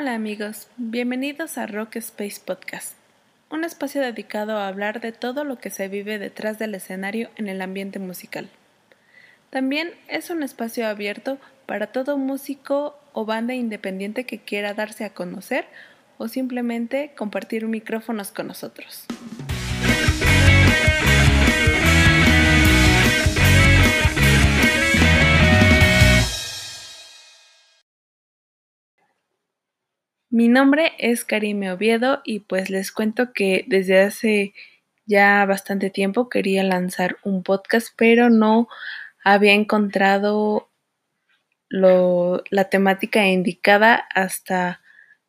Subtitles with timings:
[0.00, 2.94] Hola amigos, bienvenidos a Rock Space Podcast,
[3.50, 7.48] un espacio dedicado a hablar de todo lo que se vive detrás del escenario en
[7.48, 8.48] el ambiente musical.
[9.50, 15.14] También es un espacio abierto para todo músico o banda independiente que quiera darse a
[15.14, 15.66] conocer
[16.16, 19.04] o simplemente compartir micrófonos con nosotros.
[30.30, 34.52] Mi nombre es Karime Oviedo y pues les cuento que desde hace
[35.06, 38.68] ya bastante tiempo quería lanzar un podcast, pero no
[39.24, 40.68] había encontrado
[41.70, 44.82] la temática indicada hasta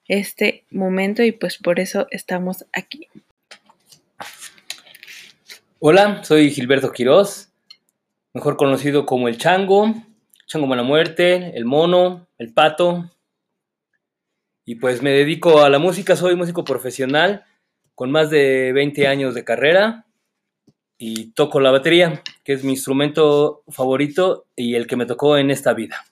[0.05, 3.07] este momento y pues por eso estamos aquí.
[5.79, 7.53] Hola, soy Gilberto Quirós,
[8.33, 9.93] mejor conocido como el Chango,
[10.45, 13.09] Chango Mala Muerte, el Mono, el Pato,
[14.69, 17.43] y pues me dedico a la música, soy músico profesional
[17.95, 20.05] con más de 20 años de carrera
[20.95, 25.49] y toco la batería, que es mi instrumento favorito y el que me tocó en
[25.49, 26.05] esta vida.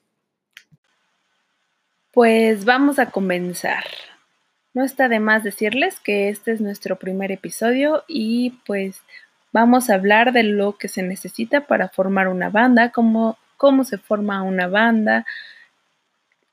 [2.11, 3.83] Pues vamos a comenzar.
[4.73, 9.03] No está de más decirles que este es nuestro primer episodio y pues
[9.53, 13.99] vamos a hablar de lo que se necesita para formar una banda, cómo, cómo se
[13.99, 15.27] forma una banda,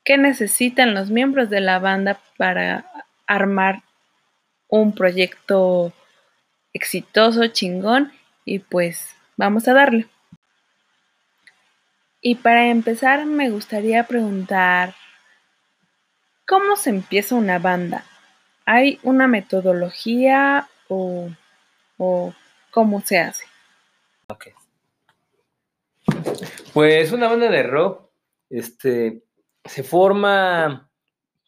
[0.05, 2.85] ¿Qué necesitan los miembros de la banda para
[3.25, 3.81] armar
[4.67, 5.93] un proyecto
[6.73, 8.13] exitoso, chingón?
[8.45, 10.07] Y pues vamos a darle.
[12.21, 14.93] Y para empezar me gustaría preguntar,
[16.47, 18.05] ¿cómo se empieza una banda?
[18.65, 21.31] ¿Hay una metodología o,
[22.69, 23.45] cómo se hace?
[26.75, 28.07] Pues una banda de rock,
[28.51, 29.24] este,
[29.65, 30.89] se forma,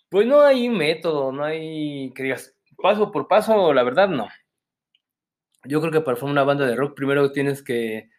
[0.10, 4.28] pues no hay método, no hay que digas paso por paso, la verdad no.
[5.64, 8.10] Yo creo que para formar una banda de rock primero tienes que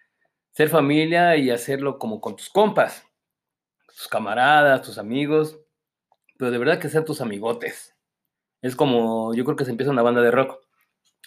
[0.52, 3.04] ser familia y hacerlo como con tus compas,
[3.86, 5.58] tus camaradas, tus amigos,
[6.36, 7.96] pero de verdad que sean tus amigotes.
[8.62, 10.60] Es como yo creo que se empieza una banda de rock.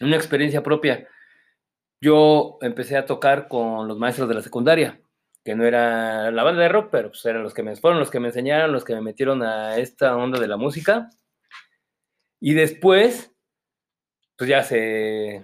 [0.02, 1.08] Una experiencia propia.
[2.02, 5.02] Yo empecé a tocar con los maestros de la secundaria
[5.44, 8.12] que no era la banda de rock, pero pues eran los que me fueron los
[8.12, 11.10] que me enseñaron, los que me metieron a esta onda de la música.
[12.40, 13.34] Y después,
[14.38, 15.44] pues ya se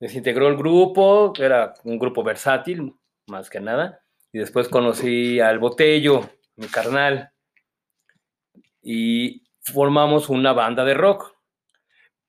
[0.00, 2.94] desintegró el grupo, era un grupo versátil,
[3.28, 4.00] más que nada.
[4.32, 7.32] Y después conocí al Botello, mi carnal,
[8.80, 11.36] y formamos una banda de rock.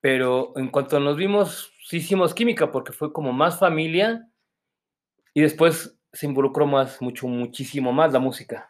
[0.00, 4.28] Pero en cuanto nos vimos, sí hicimos química, porque fue como más familia.
[5.32, 8.68] Y después se involucró más, mucho, muchísimo más la música.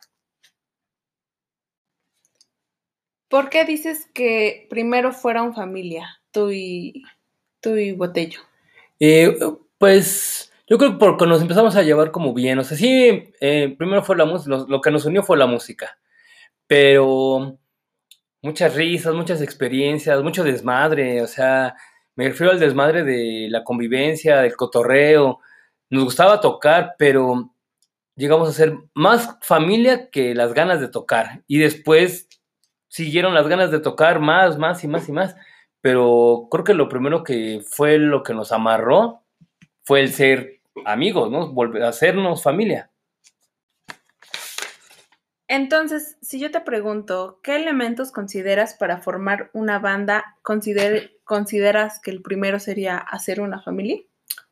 [3.28, 7.04] ¿Por qué dices que primero fueron familia, tú y,
[7.60, 8.40] tú y Botello?
[9.00, 9.36] Eh,
[9.78, 13.74] pues yo creo que porque nos empezamos a llevar como bien, o sea, sí, eh,
[13.76, 15.98] primero fue la música, lo, que nos unió fue la música,
[16.66, 17.58] pero
[18.40, 21.74] muchas risas, muchas experiencias, mucho desmadre, o sea,
[22.16, 25.40] me refiero al desmadre de la convivencia, del cotorreo,
[25.94, 27.54] nos gustaba tocar, pero
[28.16, 31.42] llegamos a ser más familia que las ganas de tocar.
[31.46, 32.28] Y después
[32.88, 35.36] siguieron las ganas de tocar más, más y más y más.
[35.80, 39.22] Pero creo que lo primero que fue lo que nos amarró
[39.84, 41.52] fue el ser amigos, ¿no?
[41.52, 42.90] Volver a hacernos familia.
[45.46, 50.38] Entonces, si yo te pregunto, ¿qué elementos consideras para formar una banda?
[50.42, 54.00] ¿Consideras que el primero sería hacer una familia?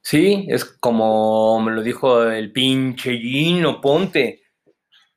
[0.03, 4.43] Sí, es como me lo dijo el pinche Gino Ponte.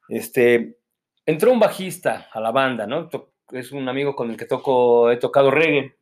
[0.07, 0.78] Este,
[1.25, 3.09] entró un bajista a la banda, ¿no?
[3.51, 5.97] Es un amigo con el que toco, he tocado reggae.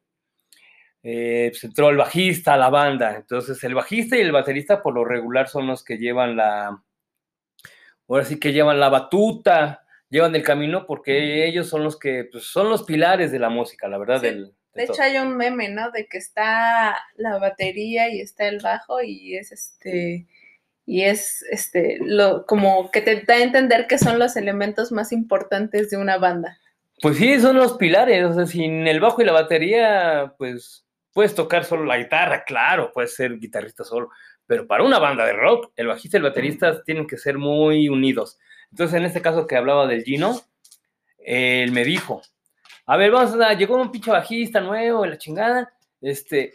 [1.03, 3.15] Eh, pues entró el bajista a la banda.
[3.15, 6.83] Entonces, el bajista y el baterista, por lo regular, son los que llevan la.
[8.07, 12.45] Ahora sí que llevan la batuta, llevan el camino, porque ellos son los que pues,
[12.45, 15.91] son los pilares de la música, la verdad, del, de hecho hay un meme, ¿no?
[15.91, 20.25] De que está la batería y está el bajo y es este
[20.85, 25.11] y es este lo como que te da a entender que son los elementos más
[25.11, 26.57] importantes de una banda.
[27.01, 31.35] Pues sí, son los pilares, o sea, sin el bajo y la batería, pues puedes
[31.35, 34.09] tocar solo la guitarra, claro, puedes ser guitarrista solo,
[34.45, 37.89] pero para una banda de rock, el bajista y el baterista tienen que ser muy
[37.89, 38.39] unidos.
[38.71, 40.41] Entonces, en este caso que hablaba del Gino,
[41.19, 42.21] él me dijo,
[42.85, 46.53] a ver, vamos a, llegó un pinche bajista nuevo, la chingada, este,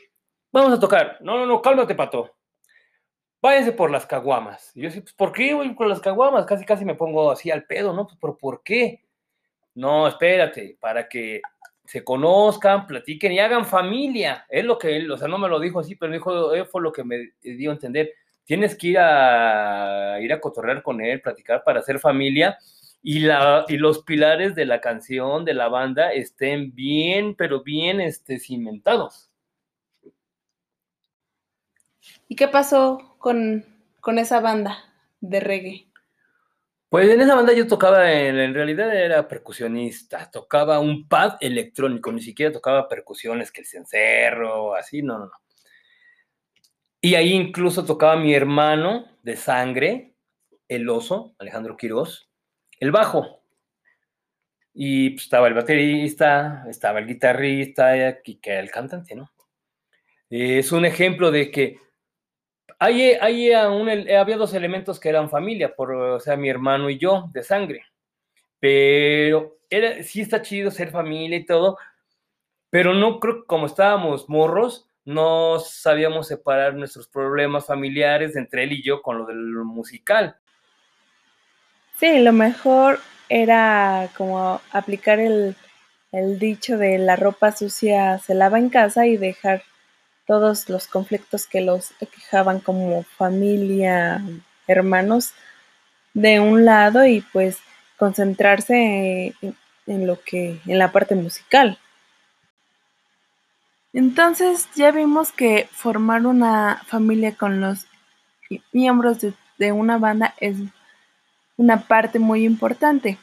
[0.52, 1.18] vamos a tocar.
[1.20, 2.34] No, no, no, cálmate, pato.
[3.40, 4.72] Váyanse por las caguamas.
[4.74, 6.44] Yo sí, pues, ¿por qué voy por las caguamas?
[6.44, 8.06] Casi, casi me pongo así al pedo, ¿no?
[8.06, 9.04] Pues, ¿pero por qué?
[9.74, 11.40] No, espérate, para que
[11.84, 14.44] se conozcan, platiquen y hagan familia.
[14.50, 16.82] Es lo que él, o sea, no me lo dijo así, pero dijo, él fue
[16.82, 18.12] lo que me dio a entender.
[18.44, 22.58] Tienes que ir a ir a cotorrear con él, platicar para hacer familia
[23.02, 28.00] y, la, y los pilares de la canción, de la banda, estén bien, pero bien
[28.00, 29.30] este, cimentados.
[32.28, 33.64] ¿Y qué pasó con,
[34.00, 34.78] con esa banda
[35.20, 35.88] de reggae?
[36.88, 42.22] Pues en esa banda yo tocaba, en, realidad era percusionista, tocaba un pad electrónico, ni
[42.22, 45.32] siquiera tocaba percusiones, que el cencerro, así, no, no, no.
[47.00, 50.14] Y ahí incluso tocaba mi hermano de sangre,
[50.66, 52.27] el oso, Alejandro Quiroz,
[52.80, 53.40] el bajo.
[54.74, 59.30] Y pues, estaba el baterista, estaba el guitarrista y que el cantante, ¿no?
[60.30, 61.78] Es un ejemplo de que
[62.78, 63.66] hay, había
[64.36, 67.86] dos elementos que eran familia, por, o sea, mi hermano y yo, de sangre.
[68.60, 69.58] Pero
[70.02, 71.78] sí está chido ser familia y todo,
[72.70, 78.72] pero no creo que como estábamos morros, no sabíamos separar nuestros problemas familiares entre él
[78.72, 80.36] y yo con lo del musical.
[81.98, 85.56] Sí, lo mejor era como aplicar el,
[86.12, 89.64] el dicho de la ropa sucia se lava en casa y dejar
[90.26, 94.22] todos los conflictos que los quejaban como familia,
[94.68, 95.32] hermanos,
[96.14, 97.58] de un lado y pues
[97.96, 99.34] concentrarse
[99.86, 101.78] en, lo que, en la parte musical.
[103.92, 107.86] Entonces ya vimos que formar una familia con los
[108.70, 110.58] miembros de, de una banda es
[111.58, 113.18] una parte muy importante.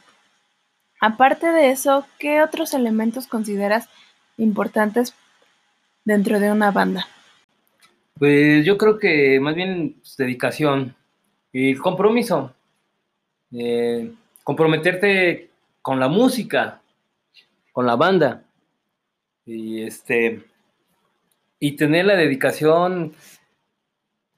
[1.00, 3.88] Aparte de eso, ¿qué otros elementos consideras
[4.36, 5.14] importantes
[6.04, 7.08] dentro de una banda?
[8.18, 10.94] Pues yo creo que más bien pues, dedicación
[11.52, 12.54] y compromiso.
[13.52, 14.12] Eh,
[14.44, 15.50] comprometerte
[15.82, 16.80] con la música,
[17.72, 18.42] con la banda.
[19.44, 20.44] Y este
[21.58, 23.14] y tener la dedicación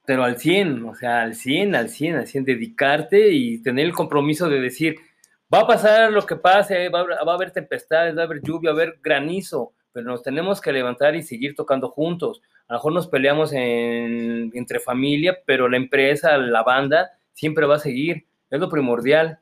[0.08, 3.92] pero al 100, o sea, al 100, al 100, al 100, dedicarte y tener el
[3.92, 4.96] compromiso de decir,
[5.52, 8.78] va a pasar lo que pase, va a, haber tempestades, va a haber lluvia, va
[8.78, 12.40] a haber granizo, pero nos tenemos que levantar y seguir tocando juntos.
[12.68, 17.78] A lo mejor nos peleamos entre familia, pero la empresa, la banda, siempre va a
[17.78, 18.24] seguir.
[18.48, 19.40] Es lo primordial.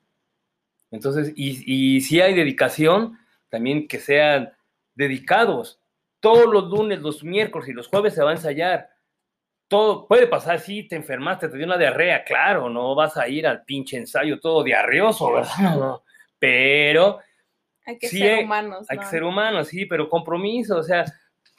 [0.91, 3.17] Entonces, y, si hay dedicación,
[3.51, 4.51] también que sean
[4.97, 5.79] dedicados.
[6.19, 8.96] Todos los lunes, los miércoles y los jueves se va a ensayar.
[9.69, 13.47] Todo puede pasar, si te enfermaste, te dio una diarrea, claro, no vas a ir
[13.47, 15.97] al pinche ensayo todo diarreoso, ¿verdad?
[16.39, 17.19] Pero
[17.85, 18.87] hay que ser humanos.
[18.89, 21.05] Hay que ser humanos, sí, pero compromiso, o sea,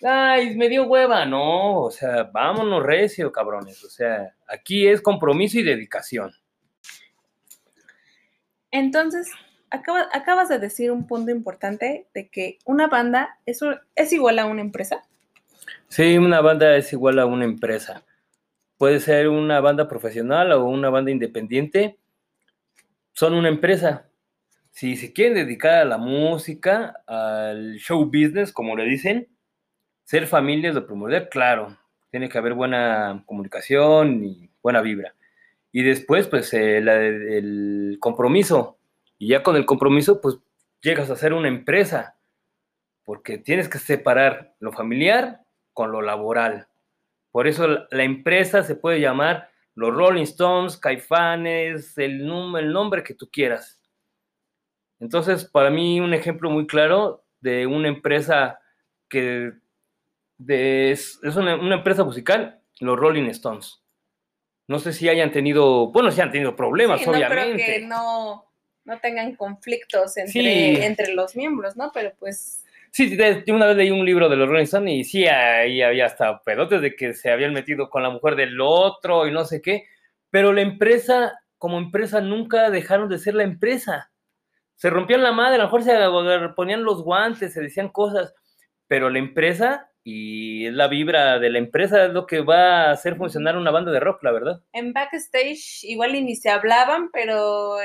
[0.03, 5.59] ay, me dio hueva, no, o sea, vámonos recio, cabrones, o sea, aquí es compromiso
[5.59, 6.33] y dedicación.
[8.71, 9.31] Entonces,
[9.69, 13.59] acabas de decir un punto importante de que una banda es,
[13.95, 15.03] es igual a una empresa.
[15.89, 18.03] Sí, una banda es igual a una empresa.
[18.77, 21.97] Puede ser una banda profesional o una banda independiente.
[23.13, 24.07] Son una empresa
[24.77, 29.27] si se quieren dedicar a la música, al show business, como le dicen,
[30.03, 31.75] ser familia es lo primordial, claro.
[32.11, 35.15] Tiene que haber buena comunicación y buena vibra.
[35.71, 38.77] Y después, pues, eh, el compromiso.
[39.17, 40.37] Y ya con el compromiso, pues,
[40.83, 42.15] llegas a ser una empresa.
[43.03, 45.41] Porque tienes que separar lo familiar
[45.77, 46.67] con lo laboral.
[47.31, 53.13] Por eso la empresa se puede llamar los Rolling Stones, Caifanes, el, el nombre que
[53.13, 53.77] tú quieras
[54.99, 58.59] entonces, para mí, un ejemplo muy claro de una empresa
[59.09, 59.53] que
[60.47, 63.81] es, una, empresa musical, los Rolling Stones.
[64.67, 67.63] No sé si hayan tenido, bueno, si han tenido problemas, sí, no obviamente.
[67.63, 68.45] Creo que no,
[68.85, 71.91] no tengan conflictos entre, entre los miembros, ¿no?
[71.93, 73.17] Pero pues Sí,
[73.47, 76.81] una vez leí un libro de los Rolling Stones y sí, ahí había hasta pedotes
[76.81, 79.85] de que se habían metido con la mujer del otro y no sé qué,
[80.29, 84.11] pero la empresa, como empresa, nunca dejaron de ser la empresa.
[84.75, 85.93] Se rompían la madre, a lo mejor se
[86.55, 88.33] ponían los guantes, se decían cosas,
[88.87, 93.17] pero la empresa y la vibra de la empresa es lo que va a hacer
[93.17, 94.61] funcionar una banda de rock, la verdad.
[94.71, 97.75] En backstage igual ni se hablaban, pero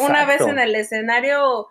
[0.00, 1.68] una vez en el escenario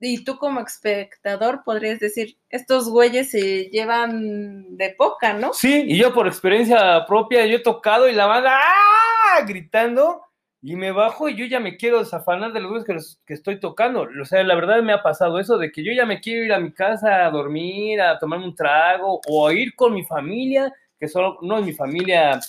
[0.00, 5.52] y tú como espectador podrías decir, estos güeyes se llevan de poca, ¿no?
[5.52, 9.42] Sí, y yo por experiencia propia, yo he tocado y la banda ¡ah!
[9.46, 10.22] gritando
[10.62, 14.08] y me bajo y yo ya me quiero desafanar de los que, que estoy tocando.
[14.20, 16.52] O sea, la verdad me ha pasado eso de que yo ya me quiero ir
[16.52, 20.72] a mi casa a dormir, a tomarme un trago o a ir con mi familia,
[20.98, 22.40] que solo no es mi familia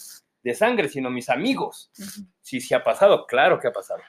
[0.43, 1.89] de sangre, sino mis amigos.
[2.41, 4.01] Sí, sí ha pasado, claro que ha pasado.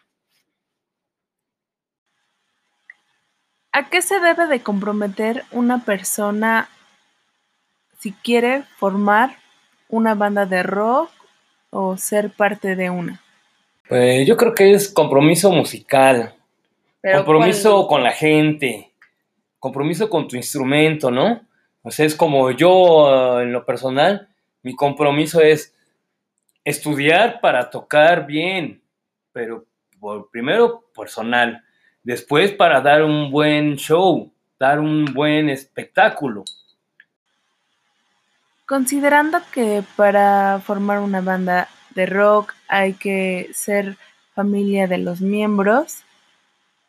[3.74, 6.68] ¿A qué se debe de comprometer una persona
[7.98, 9.38] si quiere formar
[9.88, 11.10] una banda de rock
[11.70, 13.22] o ser parte de una?
[13.88, 16.34] Pues yo creo que es compromiso musical,
[17.02, 18.92] compromiso con la gente,
[19.58, 21.40] compromiso con tu instrumento, ¿no?
[21.80, 24.28] O sea, es como yo en lo personal,
[24.62, 25.74] mi compromiso es
[26.62, 28.82] estudiar para tocar bien,
[29.32, 29.66] pero
[30.30, 31.64] primero personal,
[32.02, 36.44] después para dar un buen show, dar un buen espectáculo.
[38.66, 43.96] Considerando que para formar una banda de rock hay que ser
[44.34, 46.02] familia de los miembros,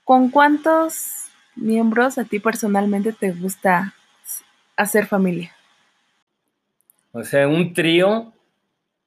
[0.04, 3.94] ¿con cuántos miembros a ti personalmente te gusta
[4.76, 5.54] hacer familia?
[7.12, 8.34] O sea, un trío,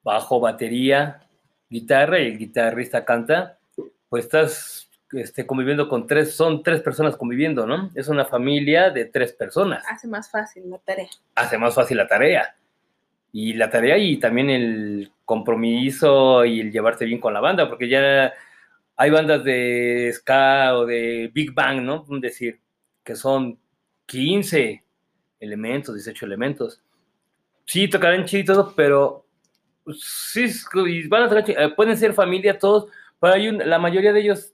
[0.03, 1.27] bajo, batería,
[1.69, 3.57] guitarra y el guitarrista canta,
[4.07, 7.89] pues estás este, conviviendo con tres, son tres personas conviviendo, ¿no?
[7.95, 9.83] Es una familia de tres personas.
[9.89, 11.09] Hace más fácil la tarea.
[11.35, 12.55] Hace más fácil la tarea.
[13.31, 17.89] Y la tarea y también el compromiso y el llevarte bien con la banda, porque
[17.89, 18.33] ya
[18.95, 22.05] hay bandas de ska o de Big Bang, ¿no?
[22.19, 22.59] decir,
[23.03, 23.59] que son
[24.05, 24.83] 15
[25.39, 26.81] elementos, 18 elementos
[27.67, 29.25] sí tocarán chido y todo, pero
[29.93, 30.49] sí,
[31.07, 34.53] van a tocar eh, pueden ser familia todos, pero hay la mayoría de ellos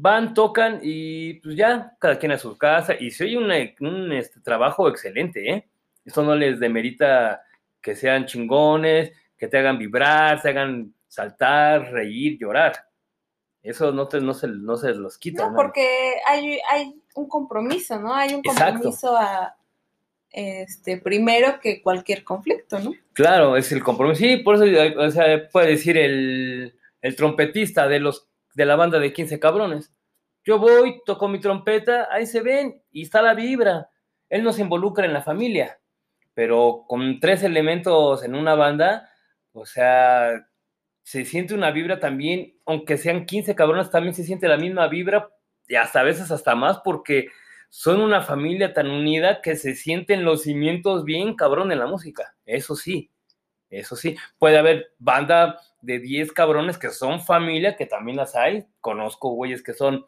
[0.00, 4.40] van, tocan y pues ya, cada quien a su casa, y se oye un este,
[4.40, 5.68] trabajo excelente, ¿eh?
[6.04, 7.42] Eso no les demerita
[7.82, 12.72] que sean chingones, que te hagan vibrar, te hagan saltar, reír, llorar.
[13.62, 15.50] Eso no, te, no, se, no se los quita.
[15.50, 18.14] No, porque hay, hay un compromiso, ¿no?
[18.14, 19.54] Hay un compromiso a,
[20.30, 22.92] este, primero que cualquier conflicto, ¿no?
[23.12, 24.20] Claro, es el compromiso.
[24.20, 24.64] Sí, por eso
[24.98, 29.92] o sea, puede decir el, el, trompetista de, los, de la banda de 15 cabrones.
[30.44, 33.90] Yo voy, toco mi trompeta, ahí se ven y está la vibra.
[34.28, 35.80] Él no se involucra en la familia,
[36.34, 39.10] pero con tres elementos en una banda,
[39.52, 40.46] o sea,
[41.02, 45.30] se siente una vibra también, aunque sean 15 cabrones, también se siente la misma vibra
[45.66, 47.28] y hasta a veces hasta más porque
[47.68, 52.34] son una familia tan unida que se sienten los cimientos bien cabrón en la música.
[52.44, 53.10] Eso sí,
[53.70, 54.16] eso sí.
[54.38, 58.66] Puede haber banda de 10 cabrones que son familia, que también las hay.
[58.80, 60.04] Conozco güeyes que son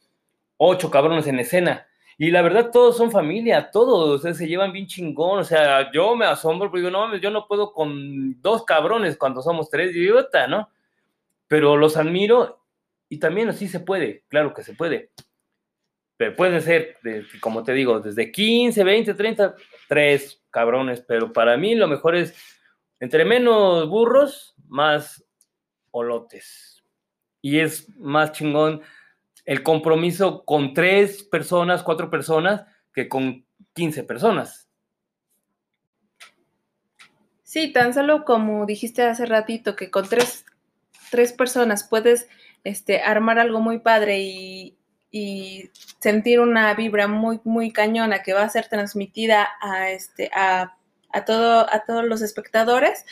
[0.56, 1.86] 8 cabrones en escena.
[2.18, 5.40] Y la verdad, todos son familia, todos, se llevan bien chingón.
[5.40, 9.42] O sea, yo me asombro porque digo, no yo no puedo con dos cabrones cuando
[9.42, 10.68] somos tres, idiota, ¿no?
[11.48, 12.62] Pero los admiro
[13.08, 15.10] y también así se puede, claro que se puede.
[16.16, 16.96] Pero pueden ser,
[17.40, 19.54] como te digo, desde 15, 20, 30,
[19.86, 22.34] tres cabrones, pero para mí lo mejor es
[23.02, 25.24] entre menos burros, más
[25.90, 26.84] olotes.
[27.40, 28.80] Y es más chingón
[29.44, 34.68] el compromiso con tres personas, cuatro personas, que con 15 personas.
[37.42, 40.46] Sí, tan solo como dijiste hace ratito, que con tres,
[41.10, 42.28] tres personas puedes
[42.62, 44.78] este, armar algo muy padre y,
[45.10, 50.76] y sentir una vibra muy, muy cañona que va a ser transmitida a, este, a,
[51.24, 53.04] todo, a todos los espectadores,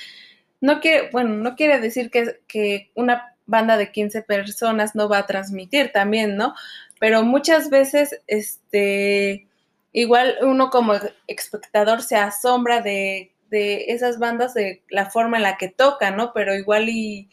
[0.61, 5.19] no quiere, bueno, no quiere decir que, que una banda de 15 personas no va
[5.19, 6.55] a transmitir también, ¿no?
[6.99, 9.49] Pero muchas veces, este,
[9.93, 10.95] igual uno como
[11.27, 16.33] espectador se asombra de, de esas bandas, de la forma en la que tocan, ¿no?
[16.33, 17.29] Pero igual y,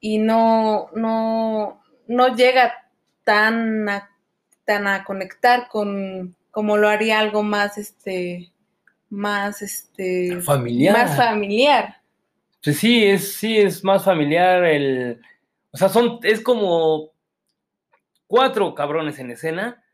[0.00, 2.74] y no, no, no llega
[3.24, 4.10] tan a,
[4.64, 8.51] tan a conectar con como lo haría algo más este
[9.12, 10.96] más este familiar.
[10.96, 11.96] más familiar.
[12.64, 15.20] Pues sí es sí es más familiar el
[15.70, 17.12] o sea son es como
[18.26, 19.84] cuatro cabrones en escena.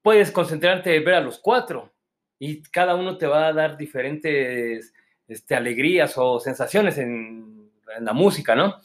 [0.00, 1.92] Puedes concentrarte en ver a los cuatro
[2.38, 4.94] y cada uno te va a dar diferentes
[5.26, 8.80] este, alegrías o sensaciones en, en la música, ¿no?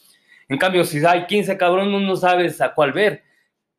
[0.49, 3.23] En cambio, si hay 15 cabrones, no sabes a cuál ver.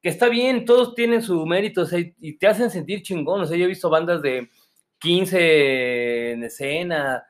[0.01, 1.85] Que está bien, todos tienen su mérito,
[2.21, 4.49] y te hacen sentir chingón, o sea, yo he visto bandas de
[5.03, 7.27] 15 en escena,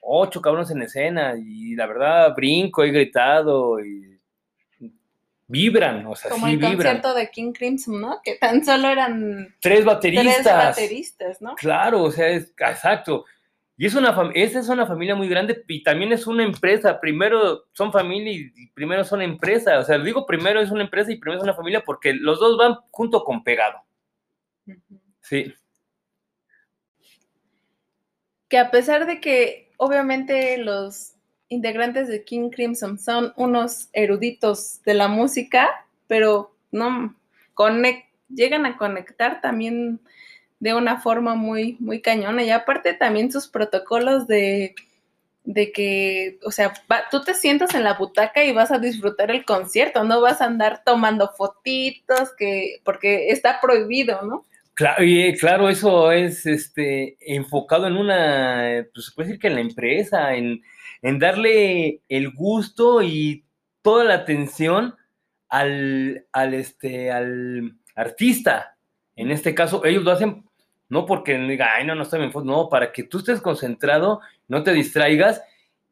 [0.00, 4.16] 8 cabrones en escena, y la verdad brinco, he gritado, y
[5.48, 8.20] vibran, o sea, Como sí el concierto de King Crimson, ¿no?
[8.22, 10.42] Que tan solo eran tres bateristas.
[10.42, 11.54] Tres bateristas, ¿no?
[11.54, 13.24] Claro, o sea, es exacto.
[13.78, 16.98] Y es una esa es una familia muy grande y también es una empresa.
[16.98, 19.78] Primero son familia y primero son empresa.
[19.78, 22.56] O sea, digo primero es una empresa y primero es una familia porque los dos
[22.56, 23.78] van junto con pegado.
[25.20, 25.52] Sí.
[28.48, 31.12] Que a pesar de que obviamente los
[31.48, 37.14] integrantes de King Crimson son unos eruditos de la música, pero no
[38.28, 40.00] llegan a conectar también
[40.58, 42.42] de una forma muy, muy cañona.
[42.42, 44.74] Y aparte también sus protocolos de,
[45.44, 46.72] de que, o sea,
[47.10, 50.46] tú te sientas en la butaca y vas a disfrutar el concierto, no vas a
[50.46, 54.44] andar tomando fotitos, que, porque está prohibido, ¿no?
[54.76, 60.34] Claro, eso es este, enfocado en una, pues se puede decir que en la empresa,
[60.34, 60.60] en,
[61.00, 63.46] en darle el gusto y
[63.80, 64.94] toda la atención
[65.48, 68.76] al, al, este, al artista.
[69.16, 70.44] En este caso, ellos lo hacen
[70.90, 74.20] no porque diga, ay, no, no estoy en foto, no, para que tú estés concentrado,
[74.46, 75.42] no te distraigas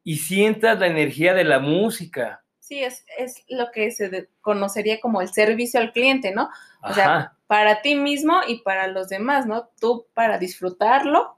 [0.03, 2.44] y sientas la energía de la música.
[2.65, 6.49] Sí, es, es lo que se conocería como el servicio al cliente, ¿no?
[6.81, 9.69] O sea, para ti mismo y para los demás, ¿no?
[9.79, 11.37] Tú para disfrutarlo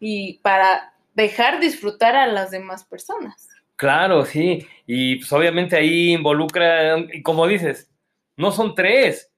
[0.00, 3.48] y para dejar disfrutar a las demás personas.
[3.76, 4.66] Claro, sí.
[4.86, 7.88] Y pues obviamente ahí involucra, y como dices,
[8.36, 9.32] no son tres,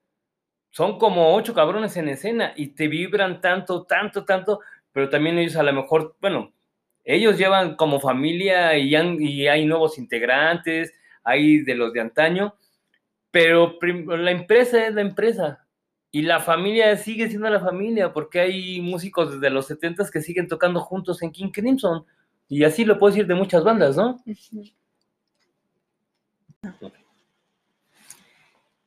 [0.70, 4.60] son como ocho cabrones en escena y te vibran tanto, tanto, tanto,
[4.92, 6.54] pero también ellos a lo mejor, bueno,
[7.04, 10.94] ellos llevan como familia y, y hay nuevos integrantes,
[11.28, 12.54] hay de los de antaño,
[13.30, 15.64] pero la empresa es la empresa
[16.10, 20.48] y la familia sigue siendo la familia porque hay músicos desde los 70 que siguen
[20.48, 22.04] tocando juntos en King Crimson
[22.48, 24.22] y así lo puedo decir de muchas bandas, ¿no?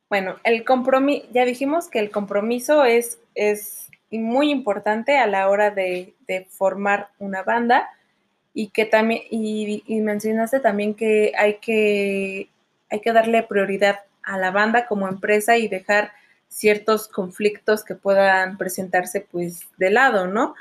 [0.08, 5.70] Bueno, el compromiso, ya dijimos que el compromiso es, es muy importante a la hora
[5.70, 6.14] de,
[6.50, 7.88] formar una banda
[8.54, 12.48] y que también, y, mencionaste también que hay que,
[12.90, 16.12] hay que darle prioridad a la banda como empresa y dejar
[16.48, 20.54] ciertos conflictos que puedan presentarse pues de lado, ¿no?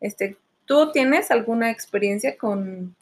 [0.00, 2.96] Este, ¿Tú tienes alguna experiencia con,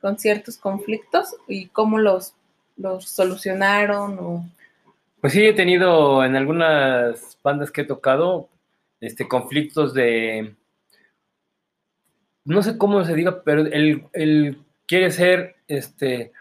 [0.00, 2.34] con ciertos conflictos y cómo los,
[2.76, 4.44] los solucionaron o
[5.20, 8.48] pues sí, he tenido en algunas bandas que he tocado
[9.00, 10.54] este, conflictos de.
[12.44, 16.32] No sé cómo se diga, pero él, quiere ser este,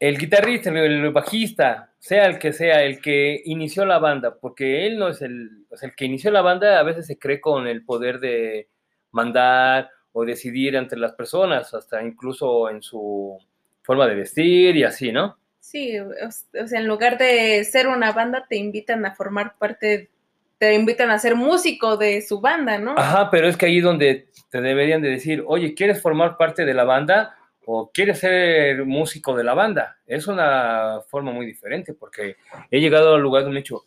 [0.00, 4.98] el guitarrista, el, bajista, sea el que sea, el que inició la banda, porque él
[4.98, 8.20] no es el, el que inició la banda, a veces se cree con el poder
[8.20, 8.68] de
[9.12, 13.38] mandar o decidir entre las personas, hasta incluso en su
[13.82, 15.36] forma de vestir y así, ¿no?
[15.60, 20.10] Sí, o, sea, en lugar de ser una banda, te invitan a formar parte,
[20.58, 22.94] te invitan a ser músico de su banda, ¿no?
[22.96, 26.74] Ajá, pero es que ahí donde te deberían de decir, oye, ¿quieres formar parte de
[26.74, 29.98] la banda o quieres ser músico de la banda?
[30.06, 32.36] Es una forma muy diferente porque
[32.70, 33.84] he llegado al lugar donde he dicho,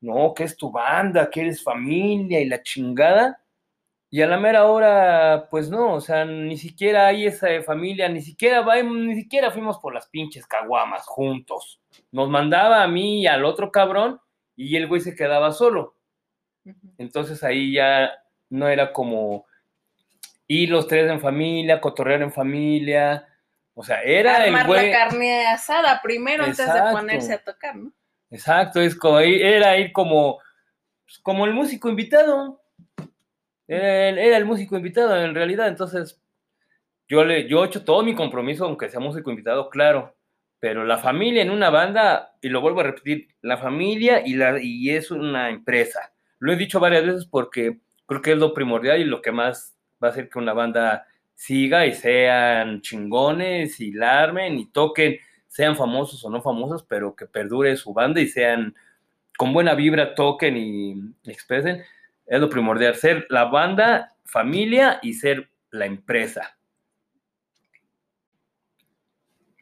[0.00, 3.38] no, que es tu banda, que eres familia y la chingada.
[4.10, 8.20] Y a la mera hora, pues no, o sea, ni siquiera hay esa familia, ni
[8.20, 11.80] siquiera, ni siquiera fuimos por las pinches caguamas juntos.
[12.10, 14.20] Nos mandaba a mí y al otro cabrón
[14.54, 15.96] y el güey se quedaba solo.
[16.98, 18.10] Entonces ahí ya
[18.50, 19.46] no era como
[20.46, 23.26] ir los tres en familia, cotorrear en familia.
[23.74, 24.90] O sea, era el güey.
[24.90, 27.92] la carne asada primero antes de ponerse a tocar, ¿no?
[28.30, 30.38] Exacto, es como, era ir como,
[31.04, 32.62] pues, como el músico invitado.
[33.68, 36.20] Era, el músico invitado en realidad, entonces
[37.08, 40.14] yo le yo he hecho todo mi compromiso, aunque sea músico invitado, claro,
[40.58, 44.60] pero la familia en una banda, y lo vuelvo a repetir, la familia y, la,
[44.60, 46.11] y es una empresa.
[46.42, 49.76] Lo he dicho varias veces porque creo que es lo primordial y lo que más
[50.02, 55.76] va a hacer que una banda siga y sean chingones y larmen y toquen, sean
[55.76, 58.74] famosos o no famosos, pero que perdure su banda y sean
[59.38, 61.84] con buena vibra, toquen y expresen
[62.26, 66.56] es lo primordial, ser la banda, familia y ser la empresa.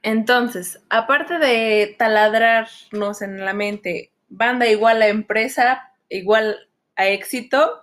[0.02, 6.69] Entonces, aparte de taladrarnos en la mente, banda igual a empresa, igual
[7.00, 7.82] a éxito,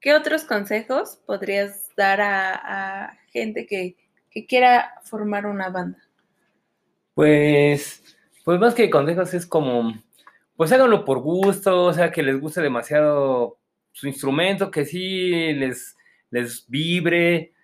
[0.00, 3.96] ¿qué otros consejos podrías dar a, gente que,
[4.30, 5.98] que, quiera formar una banda?
[7.14, 9.94] Pues, pues más que consejos es como,
[10.56, 13.58] pues háganlo por gusto, o sea, que les guste demasiado
[13.92, 15.96] su instrumento, que sí les,
[16.30, 17.54] les vibre,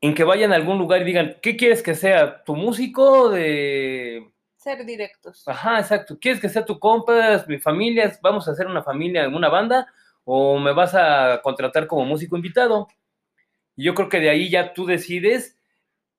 [0.00, 2.42] en que vayan a algún lugar y digan, ¿qué quieres que sea?
[2.42, 4.33] ¿Tu músico de...?
[4.64, 5.46] Ser directos.
[5.46, 6.18] Ajá, exacto.
[6.18, 8.10] ¿Quieres que sea tu compa, mi familia?
[8.22, 9.86] ¿Vamos a hacer una familia en una banda?
[10.24, 12.88] ¿O me vas a contratar como músico invitado?
[13.76, 15.58] Y yo creo que de ahí ya tú decides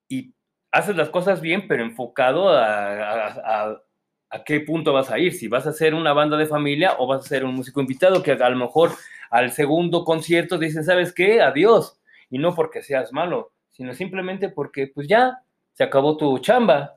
[0.08, 0.36] y
[0.72, 3.82] haces las cosas bien, pero enfocado a,
[4.30, 7.08] a qué punto vas a ir, si vas a hacer una banda de familia o
[7.08, 8.92] vas a ser un músico invitado que a lo mejor
[9.32, 11.42] al segundo concierto dicen, ¿sabes qué?
[11.42, 12.00] Adiós.
[12.30, 15.40] Y no porque seas malo, sino simplemente porque pues ya
[15.74, 16.95] se acabó tu chamba.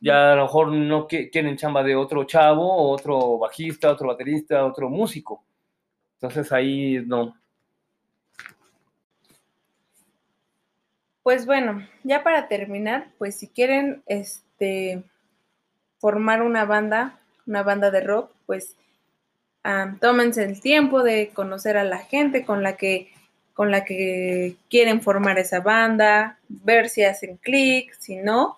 [0.00, 4.64] Ya a lo mejor no qui- quieren chamba de otro chavo, otro bajista, otro baterista,
[4.64, 5.42] otro músico.
[6.14, 7.34] Entonces ahí no.
[11.22, 15.02] Pues bueno, ya para terminar, pues si quieren este
[15.98, 18.76] formar una banda, una banda de rock, pues
[19.64, 23.12] ah, tómense el tiempo de conocer a la gente con la que
[23.52, 28.56] con la que quieren formar esa banda, ver si hacen clic, si no,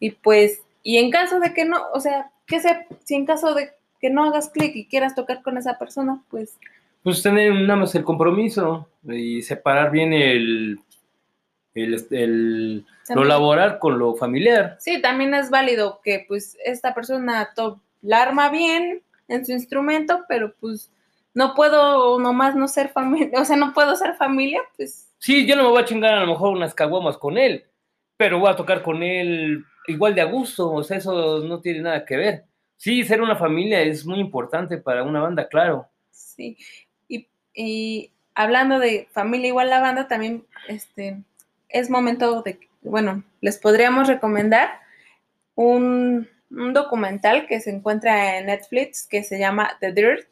[0.00, 3.54] y pues, y en caso de que no, o sea, que sea, si en caso
[3.54, 6.56] de que no hagas clic y quieras tocar con esa persona, pues
[7.02, 10.78] Pues tener nada más el compromiso y separar bien el,
[11.74, 14.76] el, el- lo laboral con lo familiar.
[14.80, 20.24] Sí, también es válido que pues esta persona to- la arma bien en su instrumento,
[20.28, 20.90] pero pues
[21.34, 25.12] no puedo nomás no ser familia, o sea, no puedo ser familia, pues.
[25.18, 27.64] Sí, yo no me voy a chingar a lo mejor unas caguamas con él,
[28.16, 31.80] pero voy a tocar con él igual de a gusto, o sea, eso no tiene
[31.80, 32.44] nada que ver.
[32.76, 35.88] Sí, ser una familia es muy importante para una banda, claro.
[36.10, 36.56] sí.
[37.08, 41.22] Y, y hablando de familia igual la banda, también este
[41.68, 44.80] es momento de, bueno, les podríamos recomendar
[45.54, 50.28] un, un documental que se encuentra en Netflix que se llama The Dirt,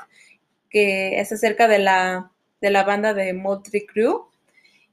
[0.71, 4.23] que es acerca de la, de la banda de Motley Crue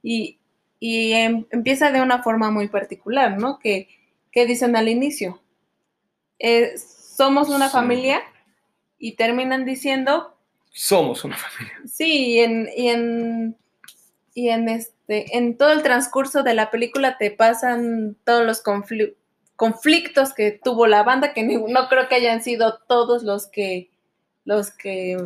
[0.02, 0.38] y,
[0.84, 3.60] y em- empieza de una forma muy particular, ¿no?
[3.60, 3.88] Que,
[4.32, 5.40] que dicen al inicio,
[6.40, 7.72] eh, somos una Sí.
[7.72, 8.20] familia
[8.98, 10.36] y terminan diciendo,
[10.72, 11.74] Somos una familia.
[11.86, 13.56] sí, y en, y en,
[14.34, 19.14] y en, este, en todo el transcurso de la película te pasan todos los confli-
[19.54, 23.90] conflictos que tuvo la banda, que no creo que hayan sido todos los que,
[24.44, 25.16] los que,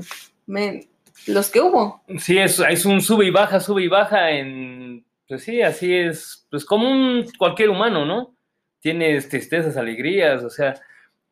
[0.47, 0.87] me-
[1.27, 2.03] los que hubo.
[2.19, 6.47] Sí, es, es un sube y baja, sube y baja en, pues sí, así es,
[6.51, 8.37] pues como un cualquier humano, ¿no?
[8.81, 10.75] Tienes tristezas, alegrías, o sea,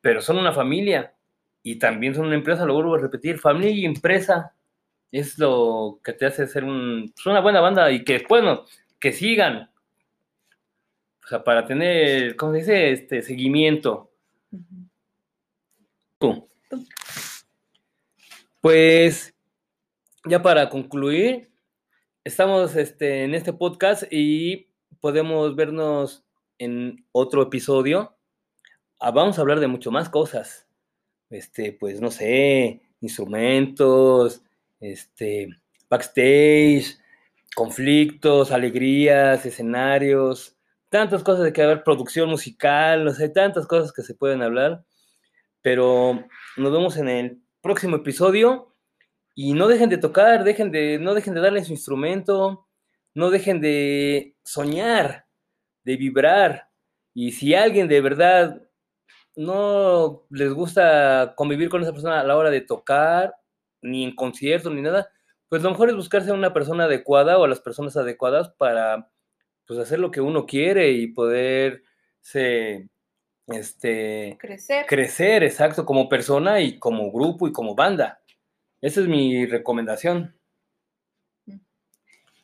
[0.01, 1.15] pero son una familia
[1.63, 4.55] y también son una empresa, lo vuelvo a repetir, familia y empresa
[5.13, 8.65] es lo que te hace ser un, pues una buena banda y que, bueno,
[8.99, 9.71] que sigan,
[11.25, 12.91] o sea, para tener, ¿cómo se dice?
[12.91, 14.11] Este seguimiento.
[16.19, 16.49] Tú.
[16.69, 16.85] Tú.
[18.61, 19.33] Pues
[20.25, 21.54] ya para concluir,
[22.25, 26.25] estamos este, en este podcast y podemos vernos
[26.59, 28.17] en otro episodio.
[28.99, 30.67] Ah, vamos a hablar de mucho más cosas.
[31.29, 34.43] Este, pues no sé, instrumentos,
[34.81, 35.51] este,
[35.91, 36.97] backstage,
[37.55, 40.57] conflictos, alegrías, escenarios,
[40.89, 44.83] tantas cosas de que haber, producción musical, no sé, tantas cosas que se pueden hablar.
[45.61, 46.25] Pero
[46.57, 48.74] nos vemos en el próximo episodio
[49.35, 52.67] y no dejen de tocar, dejen de, no dejen de darle su instrumento,
[53.15, 55.27] no dejen de soñar,
[55.85, 56.69] de vibrar.
[57.15, 58.63] Y si alguien de verdad
[59.37, 63.35] no les gusta convivir con esa persona a la hora de tocar,
[63.83, 65.11] ni en conciertos, ni nada,
[65.49, 69.11] pues lo mejor es buscarse a una persona adecuada o a las personas adecuadas para
[69.67, 71.83] pues, hacer lo que uno quiere y poder
[72.21, 72.89] se,
[73.49, 74.87] este, Crecer.
[74.87, 78.21] crecer, exacto, como persona y como grupo y como banda.
[78.85, 80.37] Esa es mi recomendación.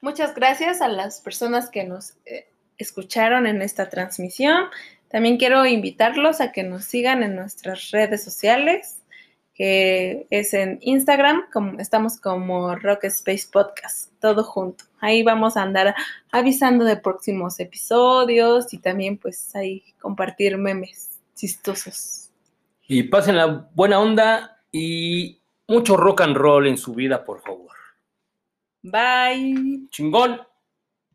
[0.00, 2.48] Muchas gracias a las personas que nos eh,
[2.78, 4.64] escucharon en esta transmisión.
[5.10, 9.02] También quiero invitarlos a que nos sigan en nuestras redes sociales,
[9.52, 14.84] que es en Instagram, como, estamos como Rock Space Podcast, todo junto.
[14.98, 15.94] Ahí vamos a andar
[16.32, 22.30] avisando de próximos episodios y también pues ahí compartir memes chistosos.
[22.88, 25.39] Y pasen la buena onda y
[25.70, 27.70] mucho rock and roll en su vida, por favor.
[28.82, 29.86] Bye.
[29.90, 30.40] Chingón.